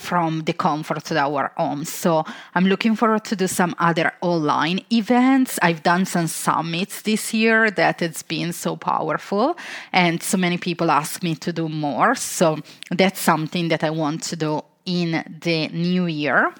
from 0.00 0.42
the 0.44 0.52
comfort 0.52 1.10
of 1.10 1.16
our 1.16 1.52
homes. 1.56 1.88
So 1.88 2.24
I'm 2.54 2.66
looking 2.66 2.96
forward 2.96 3.24
to 3.26 3.36
do 3.36 3.46
some 3.46 3.74
other 3.78 4.12
online 4.20 4.80
events. 4.90 5.58
I've 5.62 5.82
done 5.82 6.06
some 6.06 6.26
summits 6.26 7.02
this 7.02 7.34
year 7.34 7.70
that 7.70 8.02
it's 8.02 8.22
been 8.22 8.52
so 8.52 8.76
powerful, 8.76 9.56
and 9.92 10.22
so 10.22 10.38
many 10.38 10.58
people 10.58 10.90
ask 10.90 11.22
me 11.22 11.34
to 11.36 11.52
do 11.52 11.68
more. 11.68 12.14
So 12.14 12.58
that's 12.90 13.20
something 13.20 13.68
that 13.68 13.84
I 13.84 13.90
want 13.90 14.22
to 14.24 14.36
do 14.36 14.62
in 14.86 15.10
the 15.42 15.68
new 15.68 16.06
year. 16.06 16.52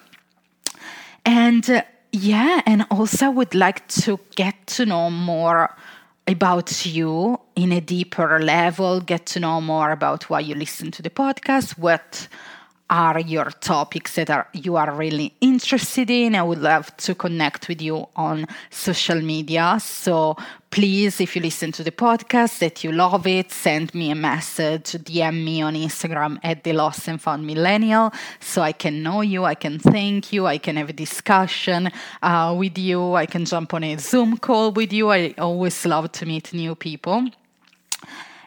And 1.25 1.68
uh, 1.68 1.82
yeah, 2.12 2.61
and 2.66 2.87
also 2.90 3.26
I 3.26 3.28
would 3.28 3.54
like 3.54 3.87
to 4.04 4.18
get 4.37 4.66
to 4.76 4.87
know 4.87 5.11
more 5.11 5.75
about 6.26 6.87
you 6.87 7.40
in 7.56 7.73
a 7.73 7.80
deeper 7.80 8.38
level, 8.40 9.00
get 9.00 9.26
to 9.26 9.40
know 9.40 9.61
more 9.61 9.90
about 9.90 10.30
why 10.30 10.40
you 10.40 10.54
listen 10.54 10.90
to 10.92 11.02
the 11.02 11.11
podcast, 11.11 11.78
what 11.78 12.28
are 12.90 13.20
your 13.20 13.50
topics 13.61 14.16
that 14.16 14.28
are 14.28 14.49
you 14.52 14.76
are 14.76 14.92
really 14.92 15.32
interested 15.40 16.11
in. 16.11 16.35
I 16.35 16.42
would 16.42 16.59
love 16.59 16.94
to 16.99 17.14
connect 17.14 17.68
with 17.68 17.80
you 17.80 18.09
on 18.16 18.47
social 18.68 19.20
media. 19.23 19.78
So 19.80 20.37
please, 20.70 21.20
if 21.20 21.37
you 21.37 21.42
listen 21.42 21.70
to 21.73 21.85
the 21.85 21.92
podcast 21.92 22.59
that 22.59 22.82
you 22.82 22.90
love 22.90 23.26
it, 23.28 23.52
send 23.52 23.94
me 23.94 24.11
a 24.11 24.14
message, 24.16 24.92
DM 24.92 25.44
me 25.44 25.62
on 25.62 25.75
Instagram 25.75 26.38
at 26.42 26.64
the 26.64 26.73
Lost 26.73 27.06
and 27.09 27.20
Found 27.23 27.47
Millennial, 27.47 28.12
so 28.40 28.62
I 28.62 28.73
can 28.73 29.02
know 29.02 29.20
you, 29.20 29.44
I 29.44 29.54
can 29.54 29.78
thank 29.78 30.32
you, 30.32 30.47
I 30.47 30.59
can 30.59 30.76
have 30.76 30.90
a 30.90 30.92
discussion 30.92 31.90
uh, 32.23 32.54
with 32.56 32.76
you, 32.76 33.14
I 33.14 33.26
can 33.26 33.44
jump 33.44 33.73
on 33.75 33.85
a 33.85 33.97
Zoom 33.99 34.37
call 34.37 34.73
with 34.73 34.92
you. 34.92 35.11
I 35.11 35.35
always 35.38 35.87
love 35.87 36.11
to 36.12 36.26
meet 36.26 36.52
new 36.52 36.75
people. 36.75 37.30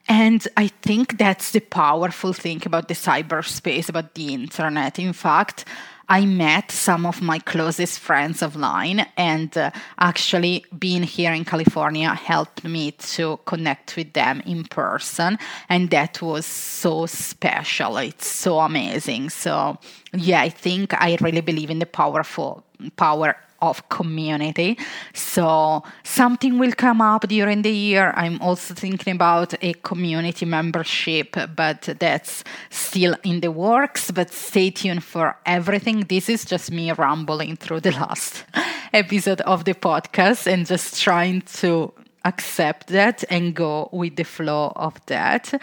And 0.08 0.46
I 0.58 0.68
think 0.68 1.18
that's 1.18 1.52
the 1.52 1.62
powerful 1.62 2.34
thing 2.34 2.62
about 2.66 2.88
the 2.88 2.94
cyberspace, 2.94 3.88
about 3.88 4.16
the 4.16 4.34
internet. 4.34 5.00
In 5.00 5.14
fact, 5.14 5.66
I 6.10 6.26
met 6.26 6.70
some 6.70 7.06
of 7.06 7.22
my 7.22 7.40
closest 7.40 8.00
friends 8.00 8.42
offline, 8.42 9.08
and 9.16 9.58
uh, 9.58 9.72
actually, 9.98 10.66
being 10.78 11.04
here 11.04 11.32
in 11.32 11.46
California 11.46 12.14
helped 12.14 12.66
me 12.66 12.92
to 12.92 13.40
connect 13.46 13.96
with 13.96 14.12
them 14.12 14.42
in 14.46 14.66
person, 14.66 15.40
and 15.70 15.90
that 15.92 16.22
was 16.22 16.46
so 16.46 17.06
special. 17.06 17.98
It's 17.98 18.28
so 18.28 18.60
amazing. 18.60 19.30
So, 19.30 19.78
yeah, 20.14 20.42
I 20.42 20.50
think 20.50 20.94
I 20.94 21.18
really 21.22 21.42
believe 21.42 21.70
in 21.70 21.80
the 21.80 21.86
powerful 21.86 22.66
power 22.98 23.38
of 23.64 23.88
community. 23.90 24.78
So 25.14 25.84
something 26.04 26.60
will 26.60 26.74
come 26.74 27.02
up 27.02 27.28
during 27.28 27.62
the 27.62 27.72
year. 27.72 28.14
I'm 28.16 28.42
also 28.42 28.74
thinking 28.74 29.16
about 29.16 29.54
a 29.62 29.74
community 29.74 30.46
membership, 30.46 31.36
but 31.56 31.82
that's 32.00 32.44
still 32.70 33.16
in 33.24 33.40
the 33.40 33.52
works. 33.52 34.12
But 34.12 34.32
stay 34.32 34.70
tuned 34.70 35.04
for 35.04 35.38
everything. 35.46 36.02
This 36.02 36.30
is 36.30 36.46
just 36.46 36.72
me 36.72 36.92
rambling 36.92 37.56
through 37.56 37.80
the 37.80 37.92
last 37.92 38.44
episode 38.94 39.42
of 39.42 39.64
the 39.64 39.74
podcast 39.74 40.46
and 40.52 40.68
just 40.68 41.02
trying 41.02 41.42
to 41.62 41.94
accept 42.26 42.88
that 42.88 43.24
and 43.30 43.56
go 43.56 43.90
with 43.92 44.16
the 44.18 44.24
flow 44.24 44.74
of 44.76 44.94
that. 45.06 45.54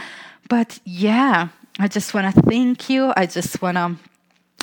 But 0.48 0.80
yeah, 0.84 1.48
I 1.78 1.88
just 1.88 2.14
want 2.14 2.34
to 2.34 2.42
thank 2.42 2.88
you. 2.88 3.12
I 3.16 3.26
just 3.26 3.62
want 3.62 3.76
to 3.76 3.96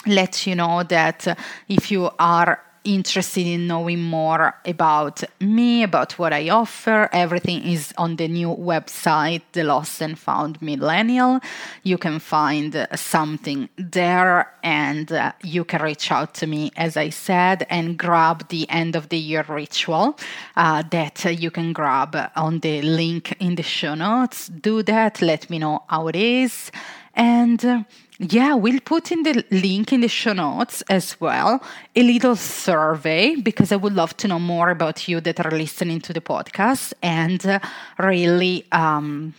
let 0.05 0.47
you 0.47 0.55
know 0.55 0.83
that 0.83 1.37
if 1.67 1.91
you 1.91 2.09
are 2.19 2.61
interested 2.87 3.45
in 3.45 3.67
knowing 3.67 4.01
more 4.01 4.55
about 4.65 5.23
me, 5.41 5.83
about 5.83 6.17
what 6.17 6.31
I 6.31 6.49
offer, 6.49 7.09
everything 7.11 7.63
is 7.63 7.93
on 7.97 8.15
the 8.15 8.27
new 8.27 8.55
website, 8.55 9.41
The 9.51 9.63
Lost 9.63 10.01
and 10.01 10.17
Found 10.17 10.61
Millennial. 10.61 11.41
You 11.83 11.97
can 11.97 12.19
find 12.19 12.87
something 12.95 13.69
there 13.77 14.51
and 14.63 15.11
uh, 15.11 15.33
you 15.43 15.65
can 15.65 15.81
reach 15.81 16.11
out 16.11 16.33
to 16.35 16.47
me, 16.47 16.71
as 16.77 16.95
I 16.95 17.09
said, 17.09 17.67
and 17.69 17.97
grab 17.97 18.47
the 18.47 18.69
end 18.69 18.95
of 18.95 19.09
the 19.09 19.17
year 19.17 19.45
ritual 19.47 20.17
uh, 20.55 20.83
that 20.91 21.25
you 21.25 21.51
can 21.51 21.73
grab 21.73 22.15
on 22.35 22.59
the 22.59 22.81
link 22.81 23.35
in 23.39 23.55
the 23.55 23.63
show 23.63 23.95
notes. 23.95 24.47
Do 24.47 24.81
that, 24.83 25.21
let 25.21 25.49
me 25.49 25.59
know 25.59 25.83
how 25.87 26.07
it 26.07 26.15
is. 26.15 26.71
And 27.13 27.65
uh, 27.65 27.83
yeah, 28.19 28.55
we'll 28.55 28.79
put 28.79 29.11
in 29.11 29.23
the 29.23 29.45
link 29.51 29.93
in 29.93 30.01
the 30.01 30.07
show 30.07 30.33
notes 30.33 30.81
as 30.89 31.19
well 31.21 31.61
a 31.95 32.01
little 32.01 32.35
survey 32.35 33.35
because 33.35 33.71
I 33.71 33.75
would 33.75 33.93
love 33.93 34.17
to 34.17 34.27
know 34.27 34.39
more 34.39 34.69
about 34.69 35.07
you 35.07 35.21
that 35.21 35.45
are 35.45 35.51
listening 35.51 36.01
to 36.01 36.13
the 36.13 36.21
podcast 36.21 36.93
and 37.03 37.45
uh, 37.45 37.59
really 37.99 38.65
um, 38.71 39.35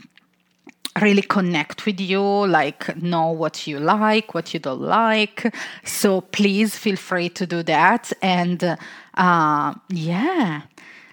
really 1.00 1.23
connect 1.23 1.87
with 1.87 2.00
you, 2.00 2.20
like 2.20 2.97
know 2.97 3.30
what 3.30 3.66
you 3.66 3.78
like, 3.80 4.35
what 4.35 4.52
you 4.54 4.61
don't 4.61 4.80
like. 4.80 5.54
So 5.85 6.20
please 6.20 6.76
feel 6.76 6.97
free 6.97 7.28
to 7.30 7.47
do 7.47 7.62
that. 7.64 8.12
And 8.23 8.78
uh, 9.14 9.75
yeah, 9.90 10.62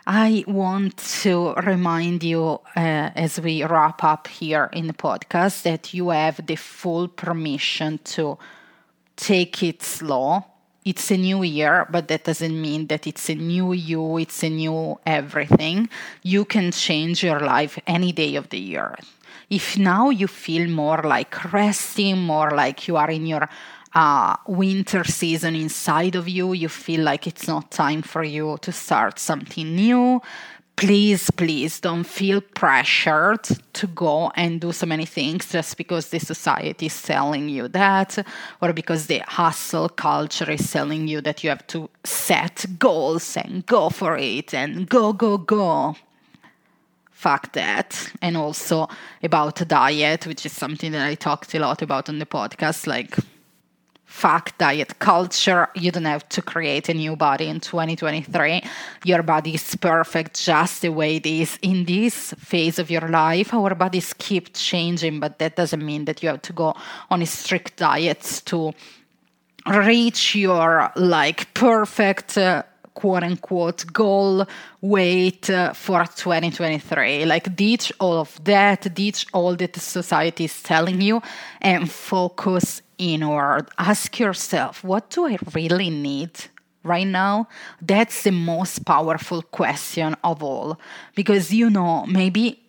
I 0.07 0.43
want 0.47 0.97
to 1.23 1.55
remind 1.55 2.23
you 2.23 2.61
uh, 2.75 3.09
as 3.15 3.39
we 3.39 3.63
wrap 3.63 4.03
up 4.03 4.27
here 4.27 4.69
in 4.71 4.85
the 4.85 4.93
podcast 4.93 5.63
that 5.63 5.95
you 5.95 6.09
have 6.09 6.45
the 6.45 6.57
full 6.57 7.07
permission 7.07 7.97
to 8.13 8.37
take 9.15 9.63
it 9.63 9.81
slow. 9.81 10.45
It's 10.83 11.09
a 11.09 11.17
new 11.17 11.41
year, 11.41 11.87
but 11.89 12.07
that 12.09 12.23
doesn't 12.23 12.61
mean 12.61 12.85
that 12.87 13.07
it's 13.07 13.29
a 13.31 13.35
new 13.35 13.73
you, 13.73 14.19
it's 14.19 14.43
a 14.43 14.49
new 14.49 14.99
everything. 15.07 15.89
You 16.21 16.45
can 16.45 16.71
change 16.71 17.23
your 17.23 17.39
life 17.39 17.79
any 17.87 18.11
day 18.11 18.35
of 18.35 18.49
the 18.49 18.59
year. 18.59 18.95
If 19.49 19.75
now 19.75 20.11
you 20.11 20.27
feel 20.27 20.69
more 20.69 21.01
like 21.01 21.51
resting, 21.51 22.21
more 22.21 22.51
like 22.51 22.87
you 22.87 22.97
are 22.97 23.09
in 23.09 23.25
your 23.25 23.49
uh, 23.95 24.35
winter 24.45 25.05
season 25.05 25.55
inside 25.55 26.15
of 26.15 26.27
you, 26.27 26.53
you 26.53 26.67
feel 26.67 27.01
like 27.01 27.25
it's 27.25 27.47
not 27.47 27.71
time 27.71 28.01
for 28.01 28.23
you 28.23 28.57
to 28.61 28.71
start 28.71 29.17
something 29.17 29.73
new, 29.73 30.21
please, 30.75 31.31
please 31.31 31.79
don't 31.79 32.03
feel 32.03 32.41
pressured 32.41 33.43
to 33.71 33.87
go 33.87 34.29
and 34.35 34.59
do 34.59 34.73
so 34.73 34.85
many 34.85 35.05
things 35.05 35.49
just 35.49 35.77
because 35.77 36.09
the 36.09 36.19
society 36.19 36.87
is 36.87 37.01
telling 37.01 37.47
you 37.47 37.69
that, 37.69 38.17
or 38.61 38.73
because 38.73 39.07
the 39.07 39.19
hustle 39.27 39.87
culture 39.87 40.51
is 40.51 40.69
telling 40.69 41.07
you 41.07 41.21
that 41.21 41.43
you 41.43 41.49
have 41.49 41.65
to 41.67 41.89
set 42.03 42.65
goals 42.77 43.37
and 43.37 43.65
go 43.65 43.89
for 43.89 44.17
it 44.17 44.53
and 44.53 44.89
go, 44.89 45.13
go, 45.13 45.37
go. 45.37 45.95
Fuck 47.11 47.53
that. 47.53 48.11
And 48.21 48.35
also 48.35 48.89
about 49.23 49.65
diet, 49.67 50.27
which 50.27 50.45
is 50.45 50.51
something 50.51 50.91
that 50.91 51.07
I 51.07 51.15
talked 51.15 51.55
a 51.55 51.59
lot 51.59 51.81
about 51.81 52.09
on 52.09 52.19
the 52.19 52.25
podcast. 52.25 52.85
Like, 52.85 53.15
fuck 54.15 54.57
diet 54.57 54.97
culture. 54.99 55.67
You 55.75 55.91
don't 55.91 56.05
have 56.05 56.27
to 56.29 56.41
create 56.41 56.87
a 56.87 56.93
new 56.93 57.17
body 57.17 57.47
in 57.47 57.59
2023. 57.59 58.63
Your 59.03 59.23
body 59.23 59.55
is 59.55 59.75
perfect 59.75 60.41
just 60.41 60.81
the 60.81 60.89
way 60.89 61.17
it 61.17 61.25
is 61.25 61.59
in 61.61 61.83
this 61.83 62.33
phase 62.37 62.79
of 62.79 62.89
your 62.89 63.09
life. 63.09 63.53
Our 63.53 63.75
bodies 63.75 64.13
keep 64.13 64.53
changing, 64.53 65.19
but 65.19 65.37
that 65.39 65.57
doesn't 65.57 65.85
mean 65.85 66.05
that 66.05 66.23
you 66.23 66.29
have 66.29 66.41
to 66.43 66.53
go 66.53 66.73
on 67.09 67.21
a 67.21 67.25
strict 67.25 67.75
diets 67.75 68.41
to 68.43 68.73
reach 69.67 70.33
your 70.35 70.91
like 70.95 71.53
perfect 71.53 72.37
uh, 72.37 72.63
quote 72.93 73.23
unquote 73.23 73.85
goal 73.91 74.45
weight 74.79 75.49
uh, 75.49 75.73
for 75.73 76.05
2023 76.05 77.25
like 77.25 77.53
ditch 77.55 77.91
all 77.99 78.19
of 78.19 78.41
that 78.45 78.93
ditch 78.93 79.25
all 79.33 79.55
that 79.55 79.75
society 79.75 80.45
is 80.45 80.63
telling 80.63 81.01
you 81.01 81.21
and 81.61 81.91
focus 81.91 82.81
inward. 82.97 83.69
Ask 83.77 84.19
yourself, 84.19 84.83
what 84.83 85.09
do 85.09 85.27
I 85.27 85.37
really 85.53 85.89
need 85.89 86.31
right 86.83 87.07
now? 87.07 87.47
That's 87.81 88.23
the 88.23 88.31
most 88.31 88.85
powerful 88.85 89.41
question 89.41 90.15
of 90.23 90.43
all. 90.43 90.79
Because 91.15 91.53
you 91.53 91.69
know, 91.69 92.05
maybe 92.05 92.65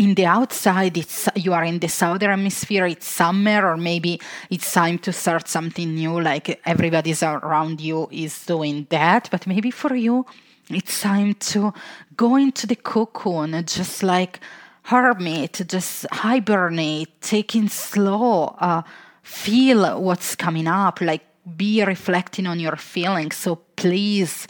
in 0.00 0.14
the 0.14 0.24
outside 0.24 0.96
it's 0.96 1.28
you 1.36 1.52
are 1.52 1.64
in 1.64 1.78
the 1.78 1.88
southern 1.88 2.30
hemisphere 2.30 2.86
it's 2.86 3.06
summer 3.06 3.66
or 3.66 3.76
maybe 3.76 4.18
it's 4.48 4.72
time 4.72 4.98
to 4.98 5.12
start 5.12 5.46
something 5.46 5.94
new 5.94 6.18
like 6.18 6.58
everybody's 6.64 7.22
around 7.22 7.82
you 7.82 8.08
is 8.10 8.46
doing 8.46 8.86
that 8.88 9.28
but 9.30 9.46
maybe 9.46 9.70
for 9.70 9.94
you 9.94 10.24
it's 10.70 11.02
time 11.02 11.34
to 11.34 11.74
go 12.16 12.36
into 12.36 12.66
the 12.66 12.76
cocoon 12.76 13.52
just 13.66 14.02
like 14.02 14.40
hermit 14.84 15.60
just 15.66 16.06
hibernate 16.12 17.20
taking 17.20 17.68
slow 17.68 18.56
uh, 18.58 18.82
feel 19.22 20.00
what's 20.00 20.34
coming 20.36 20.66
up, 20.66 21.00
like 21.00 21.24
be 21.56 21.84
reflecting 21.84 22.46
on 22.46 22.60
your 22.60 22.76
feelings. 22.76 23.36
So 23.36 23.56
please 23.76 24.46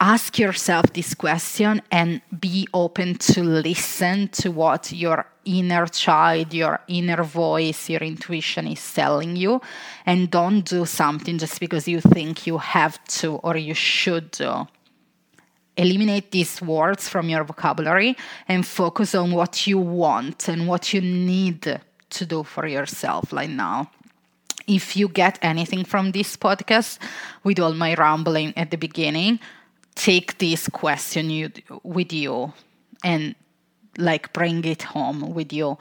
ask 0.00 0.38
yourself 0.38 0.92
this 0.92 1.14
question 1.14 1.80
and 1.90 2.20
be 2.38 2.66
open 2.74 3.14
to 3.14 3.42
listen 3.42 4.28
to 4.28 4.50
what 4.50 4.92
your 4.92 5.26
inner 5.44 5.86
child, 5.86 6.52
your 6.52 6.80
inner 6.88 7.22
voice, 7.22 7.88
your 7.88 8.00
intuition 8.00 8.66
is 8.66 8.94
telling 8.94 9.36
you. 9.36 9.60
And 10.04 10.30
don't 10.30 10.62
do 10.62 10.84
something 10.84 11.38
just 11.38 11.60
because 11.60 11.86
you 11.86 12.00
think 12.00 12.46
you 12.46 12.58
have 12.58 13.02
to 13.20 13.36
or 13.36 13.56
you 13.56 13.74
should 13.74 14.30
do. 14.32 14.66
Eliminate 15.76 16.30
these 16.30 16.62
words 16.62 17.08
from 17.08 17.28
your 17.28 17.44
vocabulary 17.44 18.16
and 18.46 18.66
focus 18.66 19.14
on 19.14 19.32
what 19.32 19.66
you 19.66 19.78
want 19.78 20.48
and 20.48 20.68
what 20.68 20.92
you 20.92 21.00
need 21.00 21.80
to 22.14 22.26
do 22.26 22.42
for 22.42 22.66
yourself 22.66 23.32
right 23.32 23.50
now. 23.50 23.90
If 24.66 24.96
you 24.96 25.08
get 25.08 25.38
anything 25.42 25.84
from 25.84 26.12
this 26.12 26.36
podcast, 26.36 26.98
with 27.42 27.60
all 27.60 27.74
my 27.74 27.94
rambling 27.94 28.54
at 28.56 28.70
the 28.70 28.78
beginning, 28.78 29.38
take 29.94 30.38
this 30.38 30.68
question 30.68 31.30
you, 31.30 31.50
with 31.82 32.12
you 32.12 32.52
and 33.02 33.34
like 33.98 34.32
bring 34.32 34.64
it 34.64 34.82
home 34.82 35.34
with 35.34 35.52
you. 35.52 35.78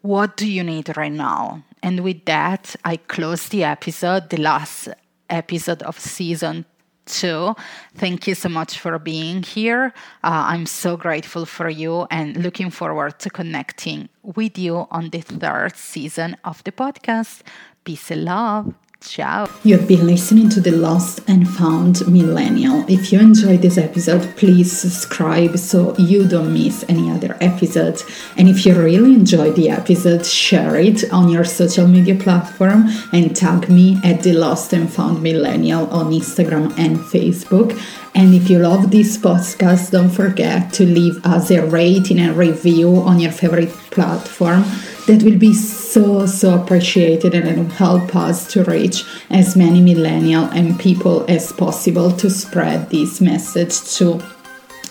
What 0.00 0.36
do 0.36 0.50
you 0.50 0.64
need 0.64 0.96
right 0.96 1.12
now? 1.12 1.62
And 1.82 2.00
with 2.00 2.24
that, 2.24 2.74
I 2.84 2.96
close 2.96 3.48
the 3.48 3.64
episode, 3.64 4.30
the 4.30 4.40
last 4.40 4.88
episode 5.28 5.82
of 5.82 5.98
season 5.98 6.64
two. 7.06 7.54
Thank 7.94 8.26
you 8.26 8.34
so 8.34 8.48
much 8.48 8.78
for 8.78 8.98
being 8.98 9.42
here. 9.42 9.92
Uh, 10.22 10.44
I'm 10.52 10.66
so 10.66 10.96
grateful 10.96 11.46
for 11.46 11.68
you 11.68 12.06
and 12.10 12.36
looking 12.36 12.70
forward 12.70 13.18
to 13.20 13.30
connecting 13.30 14.08
with 14.22 14.58
you 14.58 14.86
on 14.90 15.10
the 15.10 15.20
third 15.20 15.76
season 15.76 16.36
of 16.44 16.62
the 16.64 16.72
podcast. 16.72 17.42
Peace 17.84 18.10
and 18.10 18.24
love. 18.24 18.74
Ciao. 19.02 19.48
You've 19.64 19.88
been 19.88 20.06
listening 20.06 20.48
to 20.50 20.60
The 20.60 20.70
Lost 20.70 21.20
and 21.28 21.48
Found 21.48 22.06
Millennial. 22.06 22.84
If 22.88 23.12
you 23.12 23.20
enjoyed 23.20 23.62
this 23.62 23.76
episode, 23.76 24.36
please 24.36 24.72
subscribe 24.72 25.58
so 25.58 25.96
you 25.98 26.26
don't 26.26 26.52
miss 26.52 26.84
any 26.88 27.10
other 27.10 27.36
episodes. 27.40 28.04
And 28.36 28.48
if 28.48 28.64
you 28.64 28.74
really 28.74 29.14
enjoyed 29.14 29.56
the 29.56 29.70
episode, 29.70 30.24
share 30.24 30.76
it 30.76 31.12
on 31.12 31.28
your 31.28 31.44
social 31.44 31.86
media 31.86 32.14
platform 32.14 32.88
and 33.12 33.34
tag 33.34 33.68
me 33.68 33.98
at 34.04 34.22
The 34.22 34.32
Lost 34.32 34.72
and 34.72 34.90
Found 34.92 35.22
Millennial 35.22 35.90
on 35.90 36.12
Instagram 36.12 36.76
and 36.78 36.98
Facebook. 36.98 37.78
And 38.14 38.34
if 38.34 38.50
you 38.50 38.58
love 38.58 38.90
this 38.90 39.16
podcast, 39.16 39.90
don't 39.90 40.10
forget 40.10 40.72
to 40.74 40.84
leave 40.84 41.24
us 41.24 41.50
a 41.50 41.64
rating 41.66 42.18
and 42.20 42.36
review 42.36 42.96
on 42.96 43.18
your 43.18 43.32
favorite 43.32 43.70
platform 43.90 44.64
that 45.06 45.22
will 45.22 45.38
be 45.38 45.52
so 45.52 46.26
so 46.26 46.60
appreciated 46.60 47.34
and 47.34 47.48
it 47.48 47.56
will 47.56 47.68
help 47.70 48.14
us 48.14 48.50
to 48.52 48.64
reach 48.64 49.04
as 49.30 49.56
many 49.56 49.80
millennial 49.80 50.44
and 50.46 50.78
people 50.78 51.24
as 51.28 51.52
possible 51.52 52.10
to 52.12 52.30
spread 52.30 52.88
this 52.90 53.20
message 53.20 53.80
to 53.96 54.22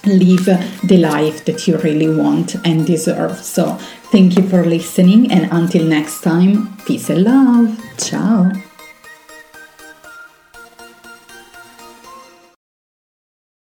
live 0.05 0.45
the 0.83 0.97
life 0.97 1.45
that 1.45 1.67
you 1.67 1.77
really 1.77 2.09
want 2.09 2.55
and 2.65 2.87
deserve. 2.87 3.37
So 3.37 3.75
thank 4.11 4.35
you 4.35 4.47
for 4.47 4.65
listening 4.65 5.31
and 5.31 5.51
until 5.51 5.85
next 5.85 6.21
time 6.21 6.75
peace 6.85 7.09
and 7.09 7.23
love. 7.23 7.79
Ciao 7.97 8.70